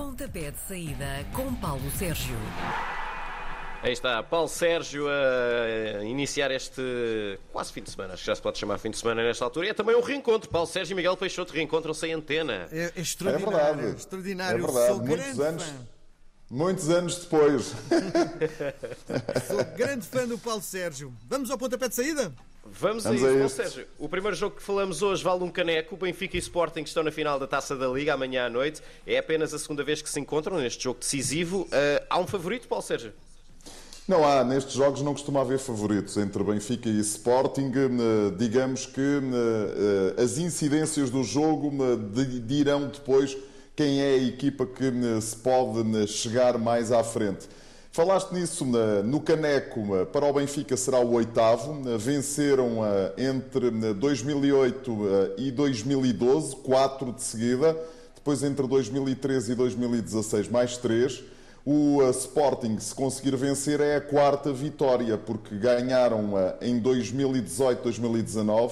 [0.00, 2.34] Pontapé de saída com Paulo Sérgio.
[3.82, 8.40] Aí está, Paulo Sérgio a iniciar este quase fim de semana, acho que já se
[8.40, 9.66] pode chamar fim de semana nesta altura.
[9.66, 10.48] E é também um reencontro.
[10.48, 12.66] Paulo Sérgio e Miguel Peixoto reencontram-se em antena.
[12.72, 13.58] É, é extraordinário.
[13.58, 13.96] É verdade.
[13.98, 14.58] Extraordinário.
[14.58, 14.86] É verdade.
[14.86, 15.74] Sou Muitos grande anos, fã.
[16.50, 17.74] muitos anos depois.
[19.48, 21.12] Sou grande fã do Paulo Sérgio.
[21.28, 22.32] Vamos ao pontapé de saída?
[22.72, 23.56] Vamos, Vamos a isso, a isso.
[23.56, 23.86] Sérgio.
[23.98, 25.94] O primeiro jogo que falamos hoje vale um caneco.
[25.94, 28.80] O Benfica e Sporting estão na final da Taça da Liga amanhã à noite.
[29.06, 31.66] É apenas a segunda vez que se encontram neste jogo decisivo.
[31.72, 33.12] Ah, há um favorito, Paulo Sérgio?
[34.08, 37.70] Não há, nestes jogos não costuma haver favoritos entre Benfica e Sporting.
[37.74, 41.70] Eh, Digamos que eh, as incidências do jogo
[42.12, 43.36] di- dirão depois
[43.76, 47.46] quem é a equipa que se pode chegar mais à frente.
[47.92, 51.82] Falaste nisso no Caneco, para o Benfica será o oitavo.
[51.98, 52.78] Venceram
[53.18, 57.76] entre eh, 2008 eh, e 2012, quatro de seguida.
[58.14, 61.24] Depois entre 2013 e 2016, mais três.
[61.66, 68.70] O Sporting, se conseguir vencer, é a quarta vitória, porque ganharam em 2018-2019.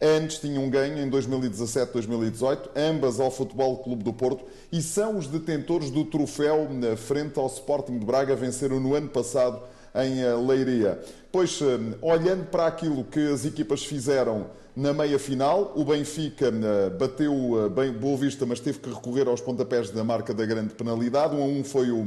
[0.00, 5.90] Antes tinham ganho em 2017-2018, ambas ao Futebol Clube do Porto, e são os detentores
[5.90, 9.62] do troféu na frente ao Sporting de Braga, venceram no ano passado
[9.94, 11.00] em uh, Leiria.
[11.32, 16.98] Pois, uh, olhando para aquilo que as equipas fizeram na meia final, o Benfica uh,
[16.98, 21.34] bateu bem Boa Vista, mas teve que recorrer aos pontapés da marca da grande penalidade.
[21.34, 22.04] 1 a 1 foi o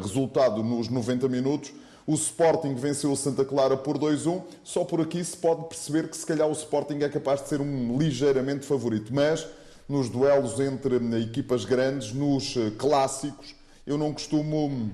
[0.00, 1.72] resultado nos 90 minutos.
[2.06, 4.42] O Sporting venceu o Santa Clara por 2-1.
[4.64, 7.60] Só por aqui se pode perceber que se calhar o Sporting é capaz de ser
[7.60, 9.14] um ligeiramente favorito.
[9.14, 9.46] Mas
[9.88, 13.54] nos duelos entre uh, equipas grandes, nos uh, clássicos,
[13.86, 14.90] eu não costumo hum,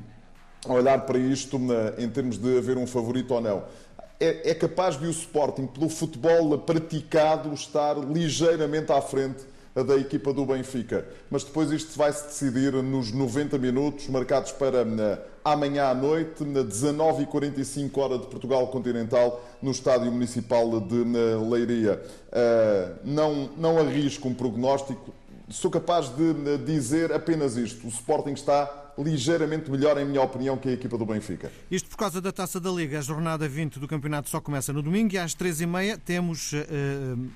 [0.67, 3.65] olhar para isto na- em termos de haver um favorito ou não.
[4.21, 10.33] É, é capaz de o Sporting, pelo futebol praticado, estar ligeiramente à frente da equipa
[10.33, 11.07] do Benfica.
[11.31, 15.19] Mas depois isto vai se decidir nos 90 minutos, marcados para na,
[15.53, 22.03] amanhã à noite, na 19h45 hora de Portugal Continental, no Estádio Municipal de na, Leiria.
[22.33, 25.13] Ah, não, não arrisco um prognóstico,
[25.49, 30.57] sou capaz de na, dizer apenas isto: o Sporting está ligeiramente melhor, em minha opinião,
[30.57, 31.53] que a equipa do Benfica.
[31.71, 32.99] Isto por causa da Taça da Liga.
[32.99, 36.67] A jornada 20 do campeonato só começa no domingo e às 13h30 temos eh,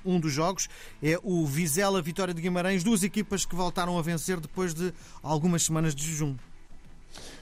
[0.05, 0.67] um dos jogos.
[1.01, 5.63] É o Vizela Vitória de Guimarães, duas equipas que voltaram a vencer depois de algumas
[5.63, 6.35] semanas de jejum.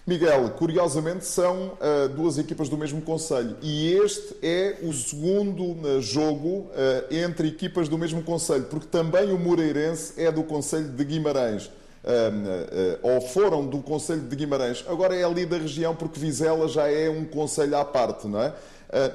[0.06, 6.00] Miguel, curiosamente são ah, duas equipas do mesmo Conselho e este é o segundo ah,
[6.00, 11.06] jogo ah, entre equipas do mesmo Conselho, porque também o Moreirense é do Conselho de
[11.06, 11.70] Guimarães.
[12.04, 16.68] Ah, ah, ou foram do Conselho de Guimarães, agora é ali da região porque Vizela
[16.68, 18.54] já é um conselho à parte, não é?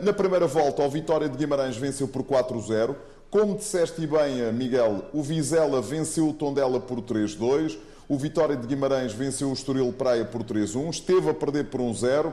[0.01, 2.97] Na primeira volta, o Vitória de Guimarães venceu por 4-0.
[3.29, 7.77] Como disseste bem, Miguel, o Vizela venceu o Tondela por 3-2.
[8.09, 12.29] O Vitória de Guimarães venceu o Estoril Praia por 3-1, esteve a perder por 1-0.
[12.29, 12.33] Uh,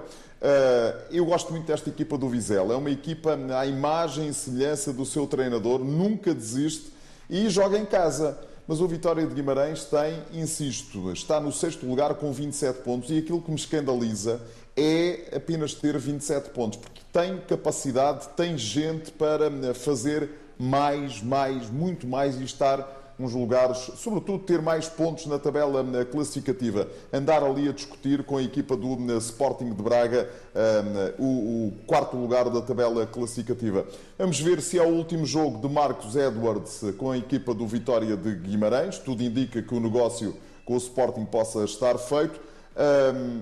[1.10, 2.76] eu gosto muito desta equipa do Vizela.
[2.76, 6.94] É uma equipa à imagem e semelhança do seu treinador, nunca desiste
[7.28, 8.38] e joga em casa.
[8.68, 13.18] Mas o Vitória de Guimarães tem, insisto, está no sexto lugar com 27 pontos e
[13.18, 14.40] aquilo que me escandaliza
[14.78, 21.70] é apenas ter 27 pontos, porque tem capacidade, tem gente para eh, fazer mais, mais,
[21.70, 26.88] muito mais e estar uns lugares, sobretudo ter mais pontos na tabela eh, classificativa.
[27.12, 32.18] Andar ali a discutir com a equipa do eh, Sporting de Braga eh, o, quarto
[32.18, 33.86] lugar da tabela classificativa.
[34.18, 38.18] Vamos ver se é o último jogo de Marcos Edwards com a equipa do Vitória
[38.18, 38.98] de Guimarães.
[38.98, 40.36] Tudo indica que o negócio
[40.66, 42.40] com o Sporting possa estar feito.
[42.76, 43.42] Ahm,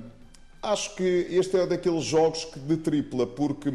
[0.62, 3.72] Acho que este é daqueles jogos que de tripla, porque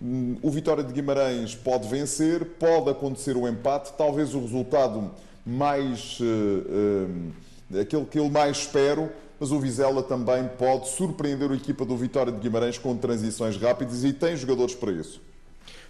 [0.00, 5.10] o Vitória de Guimarães pode vencer, pode acontecer o empate, talvez o resultado
[5.44, 11.54] mais eh, eh, aquele que eu mais espero, mas o Vizela também pode surpreender a
[11.54, 15.20] equipa do Vitória de Guimarães com transições rápidas e tem jogadores para isso.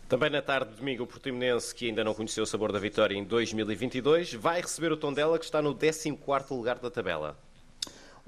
[0.08, 3.16] Também na tarde de domingo, o Portimonense, que ainda não conheceu o sabor da vitória
[3.16, 7.36] em 2022, vai receber o Tondela, que está no 14º lugar da tabela.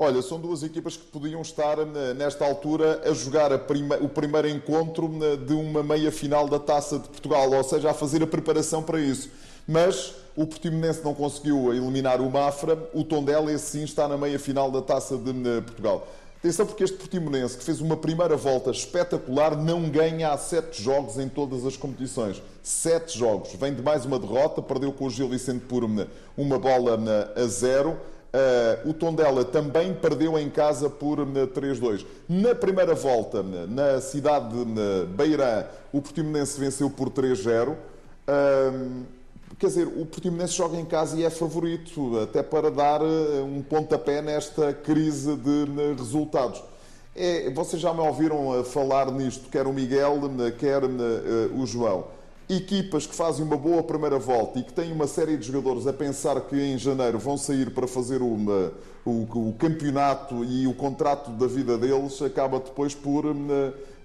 [0.00, 4.08] Olha, são duas equipas que podiam estar eh, nesta altura a jogar a prima- o
[4.08, 8.22] primeiro encontro eh, de uma meia final da Taça de Portugal, ou seja, a fazer
[8.22, 9.28] a preparação para isso.
[9.66, 14.38] Mas o Portimonense não conseguiu eliminar o Mafra, o Tondela, esse sim, está na meia
[14.38, 16.06] final da Taça de eh, Portugal.
[16.38, 21.18] Atenção porque este Portimonense, que fez uma primeira volta espetacular, não ganha há sete jogos
[21.18, 22.40] em todas as competições.
[22.62, 23.52] Sete jogos.
[23.54, 26.06] Vem de mais uma derrota, perdeu com o Gil Vicente por uma,
[26.60, 26.96] bola
[27.34, 27.98] a zero.
[28.28, 32.04] Uh, o Tondela também perdeu em casa por uh, 3-2.
[32.28, 37.70] Na primeira volta, uh, na cidade de Beirã, o Portimonense venceu por 3-0.
[37.70, 39.04] Uh,
[39.58, 43.62] quer dizer, o Portimonense joga em casa e é favorito, até para dar eh, um
[43.62, 45.64] pontapé nesta crise de
[45.96, 46.62] resultados.
[47.16, 50.20] É, vocês já me ouviram falar nisto, quer o Miguel,
[50.58, 52.17] quer o João
[52.48, 55.92] equipas que fazem uma boa primeira volta e que têm uma série de jogadores a
[55.92, 58.72] pensar que em janeiro vão sair para fazer uma,
[59.04, 63.34] o, o, campeonato e o contrato da vida deles, acaba depois por uh,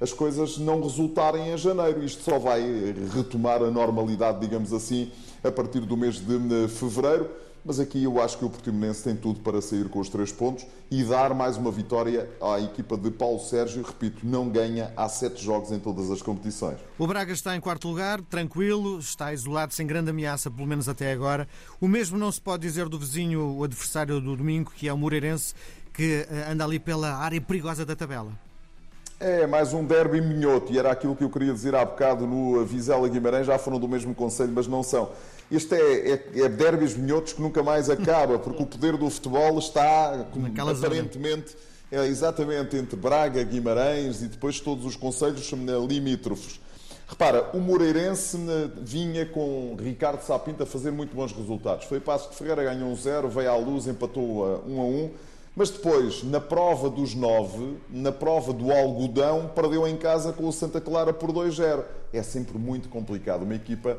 [0.01, 2.03] as coisas não resultarem em janeiro.
[2.03, 2.61] Isto só vai
[3.15, 5.09] retomar a normalidade, digamos assim,
[5.41, 9.15] a partir do mês de uh, fevereiro mas aqui eu acho que o Portimonense tem
[9.15, 13.09] tudo para sair com os três pontos e dar mais uma vitória à equipa de
[13.09, 13.83] Paulo Sérgio.
[13.83, 16.77] Repito, não ganha há sete jogos em todas as competições.
[16.97, 21.11] O Braga está em quarto lugar, tranquilo, está isolado, sem grande ameaça, pelo menos até
[21.11, 21.47] agora.
[21.79, 24.97] O mesmo não se pode dizer do vizinho, o adversário do domingo, que é o
[24.97, 25.53] Moreirense,
[25.93, 28.33] que eh, anda ali pela área perigosa da tabela.
[29.19, 32.65] É, mais um derby minhoto, e era aquilo que eu queria dizer há bocado no
[32.65, 35.09] Vizela Guimarães, já foram do mesmo conselho, mas não são.
[35.51, 39.57] Este é, é, é derbys minhotos que nunca mais acaba, porque o poder do futebol
[39.59, 41.55] está como, aparentemente
[41.91, 45.49] é, exatamente entre Braga, Guimarães e depois todos os conselhos
[45.87, 46.59] limítrofes.
[47.07, 48.37] Repara, o Moreirense
[48.81, 51.85] vinha com Ricardo Sapinto a fazer muito bons resultados.
[51.85, 55.11] Foi Passo de Ferreira, ganhou um 0, veio à luz, empatou a 1 a 1.
[55.55, 60.51] Mas depois, na prova dos 9, na prova do algodão, perdeu em casa com o
[60.51, 61.83] Santa Clara por 2-0.
[62.11, 63.43] É sempre muito complicado.
[63.43, 63.97] Uma equipa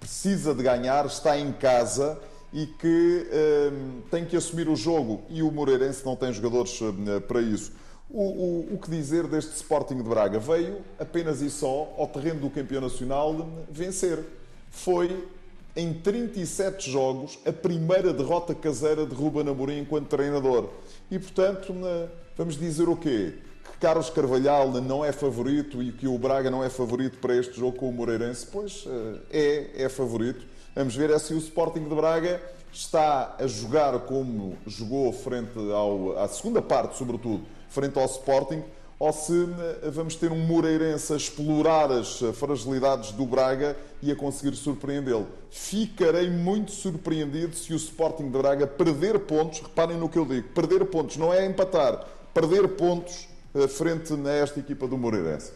[0.00, 2.18] precisa de ganhar, está em casa
[2.52, 3.26] e que
[3.72, 5.22] um, tem que assumir o jogo.
[5.28, 6.94] E o Moreirense não tem jogadores hum,
[7.28, 7.72] para isso.
[8.10, 10.38] O, o, o, que dizer deste Sporting de Braga?
[10.38, 14.24] Veio apenas e só ao terreno do campeão nacional hum, vencer.
[14.70, 15.28] Foi
[15.76, 20.70] em 37 jogos a primeira derrota caseira de Ruben Amorim enquanto treinador.
[21.10, 23.34] E portanto, hum, vamos dizer o quê?
[23.80, 27.76] Carlos Carvalhal não é favorito e que o Braga não é favorito para este jogo
[27.76, 30.44] com o Moreirense, pois eh, é, é favorito.
[30.74, 36.18] Vamos ver é se o Sporting de Braga está a jogar como jogou frente ao,
[36.18, 38.64] à segunda parte, sobretudo, frente ao Sporting,
[38.98, 39.46] ou se
[39.92, 45.28] vamos ter um Moreirense a explorar as fragilidades do Braga e a conseguir surpreendê-lo.
[45.50, 50.48] Ficarei muito surpreendido se o Sporting de Braga perder pontos, reparem no que eu digo,
[50.48, 55.52] perder pontos não é empatar, perder pontos eh, frente a esta equipa do Moreirense.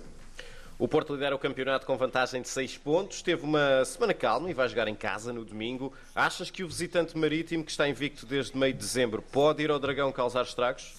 [0.78, 3.22] O Porto lidera o campeonato com vantagem de 6 pontos.
[3.22, 5.92] Teve uma semana calma e vai jogar em casa no domingo.
[6.12, 9.78] Achas que o visitante marítimo, que está invicto desde meio de dezembro, pode ir ao
[9.78, 10.94] Dragão causar estragos?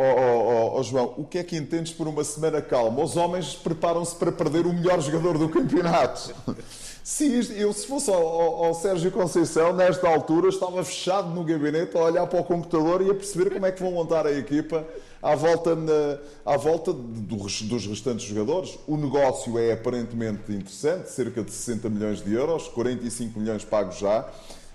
[0.00, 3.02] Oh, oh, oh, João, o que é que entendes por uma semana calma?
[3.02, 6.32] Os homens preparam-se para perder o melhor jogador do campeonato.
[7.02, 7.24] Se
[7.56, 12.00] eu, se fosse ao, ao, ao, Sérgio Conceição, nesta altura, estava fechado no gabinete a
[12.00, 14.86] olhar para o computador e a perceber como é que vão montar a equipa
[15.22, 18.78] à volta, na, à volta dos restantes jogadores.
[18.86, 24.28] O negócio é aparentemente interessante, cerca de 60 milhões de euros, 45 milhões pagos já.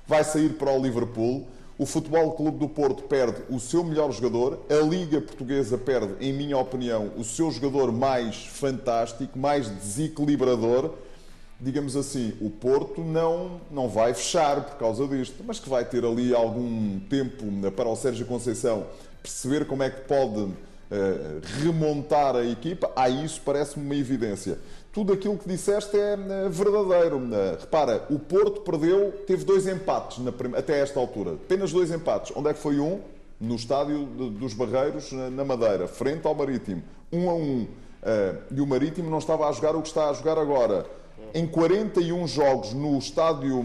[0.07, 1.45] Vai sair para o Liverpool.
[1.83, 6.31] O Futebol Clube do Porto perde o seu melhor jogador, a Liga Portuguesa perde, em
[6.31, 10.93] minha opinião, o seu jogador mais fantástico, mais desequilibrador
[11.59, 16.05] digamos assim, o Porto não, não vai fechar por causa disto, mas que vai ter
[16.05, 18.85] ali algum tempo para o Sérgio Conceição
[19.21, 20.53] perceber como é que pode uh,
[21.61, 22.91] remontar a equipa.
[22.95, 24.57] A isso parece-me uma evidência.
[24.93, 27.17] Tudo aquilo que disseste é uh, verdadeiro.
[27.17, 30.19] Uh, repara, o Porto perdeu, teve dois empates
[30.55, 31.33] até esta altura.
[31.33, 32.31] Apenas dois empates.
[32.35, 33.01] Onde é que foi um?
[33.41, 36.83] No estádio de, dos Barreiros, na Madeira, frente ao Marítimo.
[37.11, 37.67] Um a um.
[38.55, 40.85] e o Marítimo não estava a jogar o que está a jogar agora
[41.33, 43.63] em 41 jogos no estádio,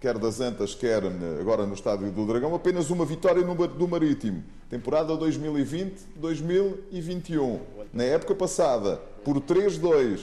[0.00, 1.02] quer das Antas, quer
[1.40, 4.42] agora no estádio do Dragão, apenas uma vitória do Marítimo.
[4.68, 7.60] Temporada 2020-2021.
[7.92, 10.22] Na época passada, por 3-2.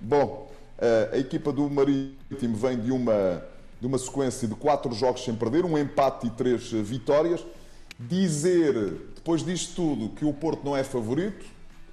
[0.00, 0.50] Bom,
[1.12, 3.42] a equipa do Marítimo vem de uma,
[3.80, 7.44] de uma sequência de quatro jogos sem perder, um empate e três vitórias.
[7.98, 8.74] Dizer,
[9.14, 11.44] depois disto tudo, que o Porto não é favorito,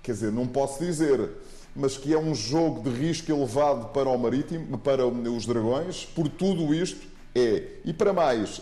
[0.01, 1.29] quer dizer, não posso dizer
[1.75, 6.27] mas que é um jogo de risco elevado para o Marítimo, para os Dragões, por
[6.27, 7.63] tudo isto é.
[7.85, 8.61] E para mais,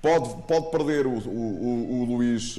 [0.00, 2.56] pode, pode perder o, o, o Luís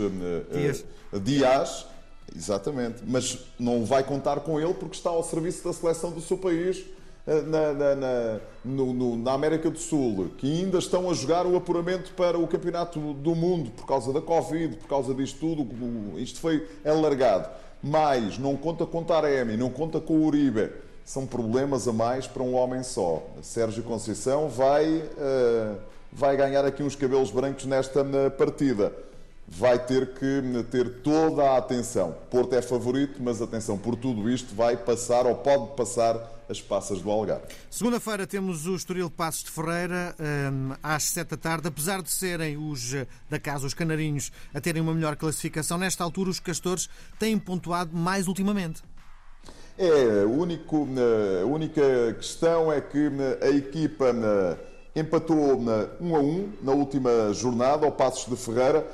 [0.52, 0.84] Dias.
[1.24, 1.86] Dias,
[2.34, 6.38] exatamente, mas não vai contar com ele porque está ao serviço da seleção do seu
[6.38, 6.86] país.
[7.28, 11.48] Uh, na, na, na, no, no, na, América do Sul, que ainda estão a jogar
[11.48, 16.20] o apuramento para o Campeonato do Mundo por causa da Covid, por causa disto tudo,
[16.20, 17.50] isto foi alargado
[17.86, 20.72] mais, não conta com Taremi, não conta com Uribe.
[21.06, 23.24] São problemas a mais para um homem só.
[23.44, 25.78] Sérgio Conceição vai, uh,
[26.12, 28.92] vai ganhar aqui uns cabelos brancos nesta partida.
[29.48, 32.16] Vai ter que ter toda a atenção.
[32.30, 37.02] Porto é favorito, mas atenção, por tudo isto vai passar ou pode passar as passas
[37.02, 37.46] do Algarve.
[37.70, 41.68] Segunda-feira temos o Estoril Passos de Ferreira hum, às sete da tarde.
[41.68, 46.04] Apesar de serem os eh, da casa, os canarinhos, a terem uma melhor classificação, nesta
[46.04, 46.88] altura os castores
[47.18, 48.84] têm pontuado mais ultimamente.
[49.78, 54.16] É, único, eh, a única questão é que eh, a equipa
[54.96, 58.86] empatou 1 a 1 na última jornada ao Passos de Ferreira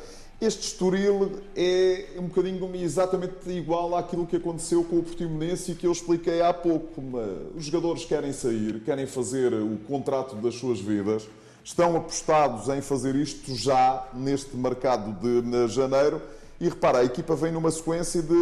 [0.41, 5.85] este Estoril é um bocadinho exatamente igual àquilo que aconteceu com o Portimonense e que
[5.85, 6.99] eu expliquei há pouco.
[7.55, 11.27] Os jogadores querem sair, querem fazer o contrato das suas vidas,
[11.63, 16.19] estão apostados em fazer isto já neste mercado de janeiro.
[16.59, 18.33] E repara, a equipa vem numa sequência de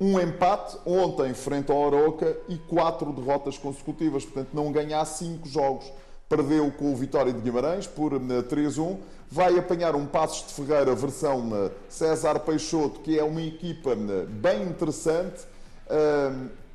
[0.00, 4.24] um empate ontem frente ao Oroca e quatro derrotas consecutivas.
[4.24, 5.90] Portanto, não ganhar cinco jogos.
[6.28, 8.98] Perdeu com o Vitória de Guimarães por 3-1
[9.30, 14.26] vai apanhar um Passos de Ferreira versão eh, César Peixoto, que é uma equipa eh,
[14.26, 15.46] bem interessante.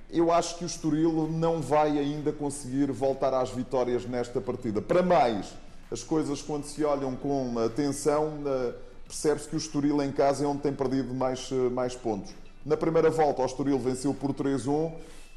[0.09, 4.79] Eu acho que o Estoril não vai ainda conseguir voltar às vitórias nesta partida.
[4.81, 5.53] Para mais,
[5.91, 8.73] as coisas quando se olham com atenção, eh,
[9.07, 12.33] percebe-se que o Estoril em casa é onde tem perdido mais, mais pontos.
[12.65, 14.91] Na primeira volta, o Estoril venceu por 3-1.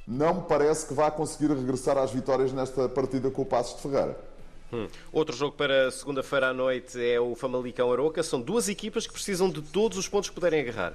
[0.06, 3.82] Não me parece que vá conseguir regressar às vitórias nesta partida com o Passos de
[3.82, 4.16] Ferreira.
[4.72, 4.86] Hum.
[5.12, 8.22] Outro jogo para segunda-feira à noite é o Famalicão Aroca.
[8.22, 10.94] São duas equipas que precisam de todos os pontos que puderem agarrar.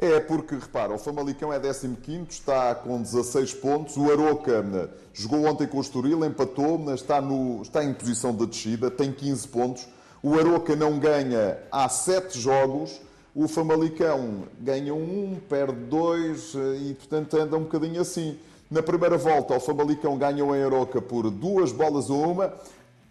[0.00, 3.96] É porque, repara, o Famalicão é 15, está com 16 pontos.
[3.96, 8.32] O Aroca né, jogou ontem com o Estoril, empatou, né, está, no, está em posição
[8.32, 9.88] de descida, tem 15 pontos.
[10.22, 13.00] O Aroca não ganha há 7 jogos.
[13.40, 18.36] O Famalicão ganha um, perde dois eh, e, portanto, anda um bocadinho assim.
[18.68, 22.52] Na primeira volta, o Famalicão ganhou em Aroca por duas bolas a uma.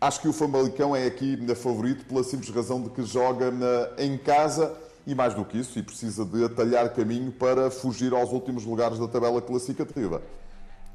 [0.01, 4.17] Acho que o Famalicão é aqui favorito pela simples razão de que joga na, em
[4.17, 8.65] casa e mais do que isso, e precisa de atalhar caminho para fugir aos últimos
[8.65, 10.21] lugares da tabela classificativa.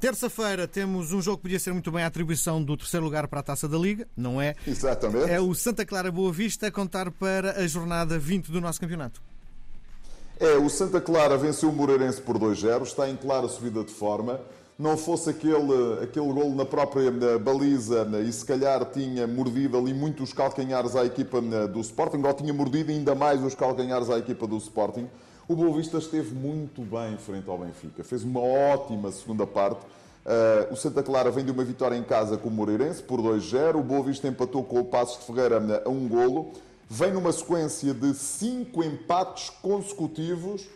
[0.03, 3.39] Terça-feira temos um jogo que podia ser muito bem a atribuição do terceiro lugar para
[3.39, 4.53] a Taça da Liga, não é?
[4.67, 5.31] Exatamente.
[5.31, 9.21] É o Santa Clara Boa Vista a contar para a jornada 20 do nosso campeonato.
[10.41, 14.41] É, o Santa Clara venceu o Moreirense por 2-0, está em clara subida de forma
[14.77, 19.93] não fosse aquele, aquele gol na própria na baliza e se calhar tinha mordido ali
[19.93, 24.17] muito os calcanhares à equipa do Sporting, ou tinha mordido ainda mais os calcanhares à
[24.17, 25.07] equipa do Sporting,
[25.47, 28.03] o Boa Vista esteve muito bem frente ao Benfica.
[28.03, 29.81] Fez uma ótima segunda parte.
[30.25, 33.75] Uh, o Santa Clara vem de uma vitória em casa com o Moreirense por 2-0.
[33.75, 36.51] O Boa Vista empatou com o Passos de Ferreira a um golo.
[36.89, 40.67] Vem numa sequência de cinco empates consecutivos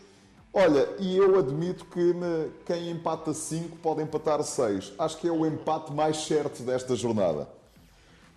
[0.52, 4.94] Olha, e eu admito que me, quem empata 5 pode empatar 6.
[4.98, 7.48] Acho que é o empate mais certo desta jornada.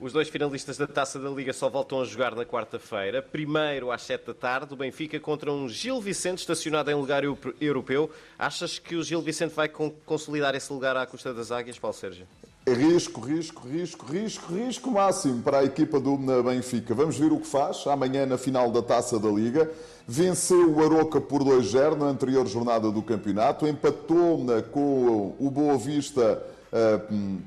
[0.02, 3.22] Os dois finalistas da Taça da Liga só voltam a jogar na quarta-feira.
[3.22, 7.22] Primeiro às 7 da tarde, o Benfica contra um Gil Vicente estacionado em lugar
[7.62, 8.10] europeu.
[8.38, 12.26] Achas que o Gil Vicente vai consolidar esse lugar à custa das águias, Paulo Sérgio?
[12.68, 16.96] Risco, risco, risco, risco, risco máximo para a equipa do Benfica.
[16.96, 19.70] Vamos ver o que faz amanhã na final da Taça da Liga.
[20.08, 23.68] Venceu o Aroca por 2-0 na anterior jornada do campeonato.
[23.68, 26.44] Empatou com o Boa Vista
[26.74, 27.02] eh,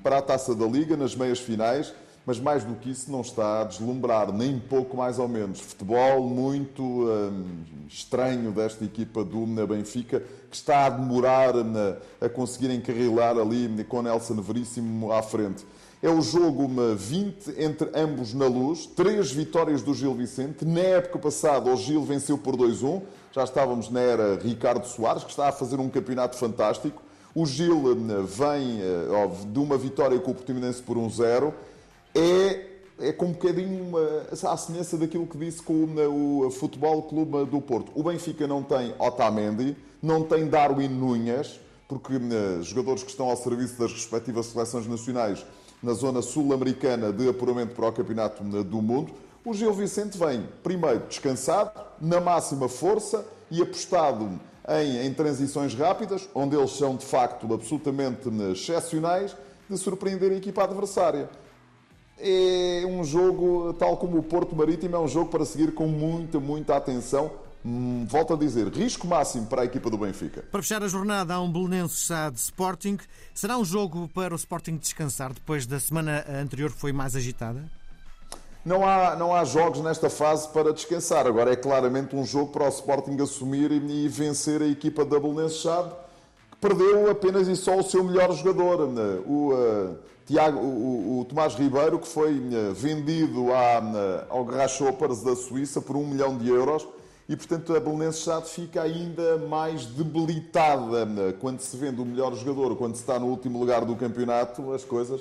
[0.04, 1.92] para a Taça da Liga nas meias finais
[2.26, 5.60] mas mais do que isso não está a deslumbrar, nem pouco mais ou menos.
[5.60, 7.44] Futebol muito hum,
[7.86, 11.74] estranho desta equipa do Benfica, que está a demorar hum,
[12.20, 15.66] a conseguir encarrilar ali hum, com Nelson Veríssimo à frente.
[16.02, 20.64] É o jogo 20 entre ambos na luz, três vitórias do Gil Vicente.
[20.64, 23.02] Na época passada, o Gil venceu por 2-1,
[23.32, 27.02] já estávamos na era Ricardo Soares, que está a fazer um campeonato fantástico.
[27.34, 27.82] O Gil
[28.26, 31.52] vem eh, de uma vitória com o Portimonense por 1-0
[32.14, 32.66] é,
[33.00, 37.60] é com um bocadinho uma, a semelhança daquilo que disse com o, Futebol Clube do
[37.60, 37.90] Porto.
[37.94, 43.36] O Benfica não tem Otamendi, não tem Darwin Nunhas, porque uh, jogadores que estão ao
[43.36, 45.44] serviço das respectivas seleções nacionais
[45.82, 49.12] na zona sul-americana de apuramento para o Campeonato do Mundo.
[49.44, 56.26] O Gil Vicente vem, primeiro, descansado, na máxima força e apostado em, em transições rápidas,
[56.34, 59.36] onde eles são de facto absolutamente excepcionais,
[59.68, 61.28] de surpreender a equipa adversária
[62.18, 66.38] é um jogo, tal como o Porto Marítimo, é um jogo para seguir com muita,
[66.38, 67.30] muita atenção.
[67.64, 70.44] Hum, volto a dizer, risco máximo para a equipa do Benfica.
[70.52, 72.98] Para fechar a jornada, há um Belenenses de Sporting.
[73.34, 77.64] Será um jogo para o Sporting descansar depois da semana anterior que foi mais agitada?
[78.64, 81.26] Não há, não há jogos nesta fase para descansar.
[81.26, 85.58] Agora é claramente um jogo para o Sporting assumir e vencer a equipa da Belenenses
[85.58, 86.03] Chade
[86.64, 89.20] perdeu apenas e só o seu melhor jogador, né?
[89.26, 95.36] o, uh, Tiago, o, o, Tomás Ribeiro, que foi uh, vendido à, ao Grasshoppers da
[95.36, 96.88] Suíça por um milhão de euros
[97.28, 101.06] e, portanto, a Belenenses fica ainda mais debilitada
[101.38, 104.84] quando se vende o melhor jogador, quando se está no último lugar do campeonato, as
[104.84, 105.20] coisas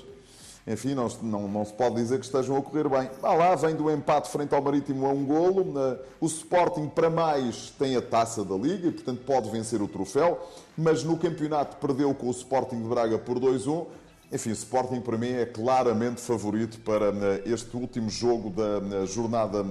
[0.66, 3.10] enfim, não, não, não, se pode dizer que estejam a correr bem.
[3.22, 5.74] Ah lá, vem do empate frente ao Marítimo a um golo.
[6.22, 10.40] O Sporting, para mais, tem a taça da Liga e, portanto, pode vencer o troféu.
[10.78, 13.88] Mas no campeonato perdeu com o Sporting de Braga por 2-1.
[14.32, 17.12] Enfim, o Sporting, para mim, é claramente favorito para
[17.46, 19.64] este último jogo da jornada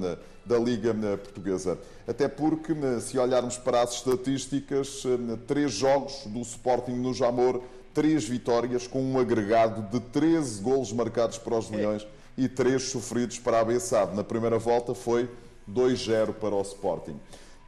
[0.45, 1.79] da Liga Portuguesa.
[2.07, 5.05] Até porque, se olharmos para as estatísticas,
[5.47, 7.63] três jogos do Sporting no Jamor
[7.95, 12.07] três vitórias com um agregado de 13 golos marcados para os Leões
[12.37, 14.17] e três sofridos para a Bessade.
[14.17, 15.29] Na primeira volta foi
[15.71, 17.19] 2-0 para o Sporting.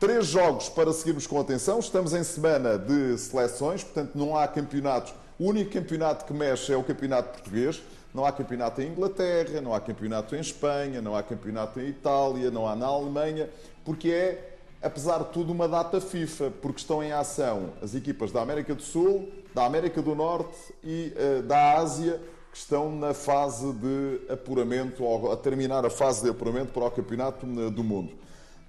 [0.00, 1.78] Três jogos para seguirmos com atenção.
[1.78, 5.14] Estamos em semana de seleções, portanto não há campeonatos.
[5.38, 7.82] O único campeonato que mexe é o campeonato português.
[8.14, 12.50] Não há campeonato em Inglaterra, não há campeonato em Espanha, não há campeonato em Itália,
[12.50, 13.50] não há na Alemanha,
[13.84, 14.54] porque é
[14.84, 18.82] apesar de tudo, uma data FIFA, porque estão em ação as equipas da América do
[18.82, 22.20] Sul, da América do Norte e uh, da Ásia,
[22.50, 26.90] que estão na fase de apuramento, ou a terminar a fase de apuramento para o
[26.90, 28.12] Campeonato eh, do Mundo.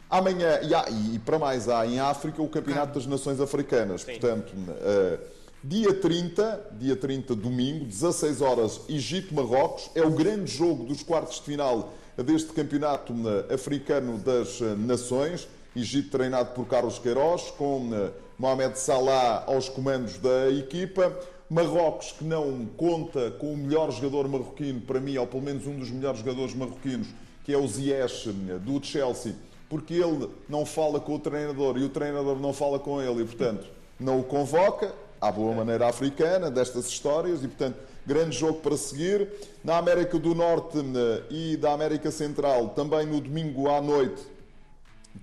[0.09, 4.01] Amanhã, e, há, e para mais, há em África o Campeonato das Nações Africanas.
[4.01, 4.13] Sim.
[4.13, 5.19] Portanto, uh,
[5.63, 9.91] dia 30, dia 30, domingo, 16 horas, Egito-Marrocos.
[9.93, 13.13] É o grande jogo dos quartos de final deste Campeonato
[13.53, 15.47] Africano das Nações.
[15.75, 17.91] Egito treinado por Carlos Queiroz, com
[18.37, 21.13] Mohamed Salah aos comandos da equipa.
[21.49, 25.77] Marrocos, que não conta com o melhor jogador marroquino, para mim, ou pelo menos um
[25.77, 27.07] dos melhores jogadores marroquinos,
[27.43, 29.35] que é o Ziyech, do Chelsea,
[29.69, 33.25] porque ele não fala com o treinador e o treinador não fala com ele e,
[33.25, 33.67] portanto,
[33.99, 39.27] não o convoca, à boa maneira africana, destas histórias, e, portanto, grande jogo para seguir.
[39.63, 44.21] Na América do Norte eh, e da América Central, também no domingo à noite,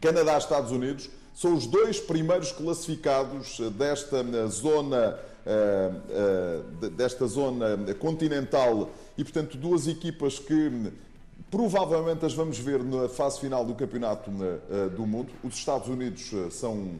[0.00, 7.26] Canadá e Estados Unidos são os dois primeiros classificados eh, desta eh, zona eh, desta
[7.26, 10.92] zona continental e, portanto, duas equipas que
[11.50, 14.30] provavelmente as vamos ver na fase final do Campeonato
[14.96, 15.32] do Mundo.
[15.42, 16.92] Os Estados Unidos são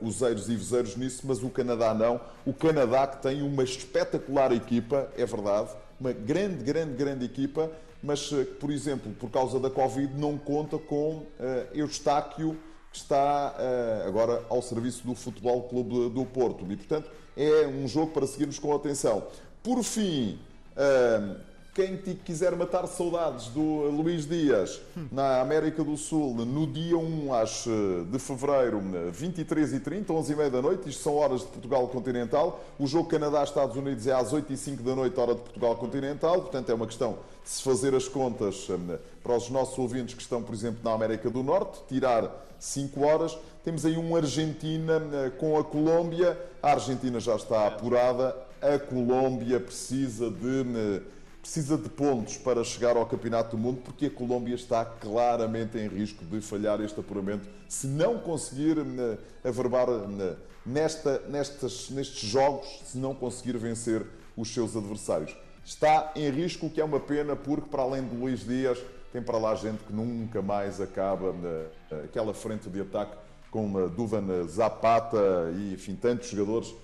[0.00, 2.18] useiros e vezeiros nisso, mas o Canadá não.
[2.46, 5.68] O Canadá que tem uma espetacular equipa, é verdade,
[6.00, 7.70] uma grande, grande, grande equipa,
[8.04, 11.26] mas que, por exemplo, por causa da Covid, não conta com uh,
[11.72, 12.56] Eustáquio,
[12.92, 16.70] que está uh, agora ao serviço do Futebol Clube do Porto.
[16.70, 19.26] E, portanto, é um jogo para seguirmos com atenção.
[19.62, 20.38] Por fim,
[20.76, 21.40] uh,
[21.74, 23.60] quem quiser matar saudades do
[23.90, 28.80] Luís Dias na América do Sul no dia 1 às, eh, de fevereiro,
[29.12, 32.64] 23h30, 11h30 da noite, isto são horas de Portugal continental.
[32.78, 36.74] O jogo Canadá-Estados Unidos é às 8h05 da noite, hora de Portugal continental, portanto é
[36.74, 40.54] uma questão de se fazer as contas eh, para os nossos ouvintes que estão, por
[40.54, 43.36] exemplo, na América do Norte, tirar 5 horas.
[43.64, 46.38] Temos aí um Argentina eh, com a Colômbia.
[46.62, 51.02] A Argentina já está apurada, a Colômbia precisa de
[51.44, 55.86] precisa de pontos para chegar ao Campeonato do Mundo, porque a Colômbia está claramente em
[55.86, 62.66] risco de falhar este apuramento se não conseguir uh, averbar uh, nesta, nestas, nestes jogos,
[62.86, 65.36] se não conseguir vencer os seus adversários.
[65.62, 68.78] Está em risco, o que é uma pena, porque para além de Luís Dias,
[69.12, 73.18] tem para lá gente que nunca mais acaba uh, aquela frente de ataque
[73.50, 76.74] com Duvan Zapata e enfim, tantos jogadores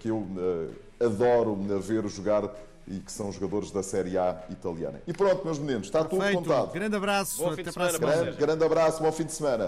[0.00, 0.26] que eu
[0.98, 2.50] adoro ver jogar
[2.86, 5.00] e que são jogadores da Série A italiana.
[5.06, 6.38] E pronto, meus meninos, está Perfeito.
[6.38, 6.72] tudo contado.
[6.72, 8.16] Grande abraço, até para a semana.
[8.22, 9.58] Grande, grande abraço, bom fim de semana.